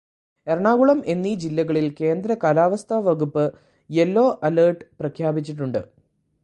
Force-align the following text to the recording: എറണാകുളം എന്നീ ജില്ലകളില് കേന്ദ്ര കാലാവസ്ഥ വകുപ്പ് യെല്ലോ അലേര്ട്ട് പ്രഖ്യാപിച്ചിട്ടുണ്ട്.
എറണാകുളം 0.47 1.03
എന്നീ 1.05 1.35
ജില്ലകളില് 1.35 1.91
കേന്ദ്ര 1.99 2.37
കാലാവസ്ഥ 2.43 2.93
വകുപ്പ് 3.07 3.45
യെല്ലോ 3.89 4.39
അലേര്ട്ട് 4.43 4.85
പ്രഖ്യാപിച്ചിട്ടുണ്ട്. 4.99 5.81